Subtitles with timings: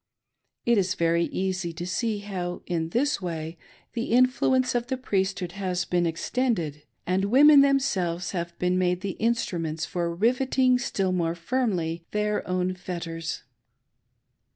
[0.65, 3.55] It is very easy to see how in this way
[3.93, 9.01] the influence of the Priest hood has been extended, and women themselves have been made
[9.01, 13.43] the instruments for rivetting still more firmly their own fetters.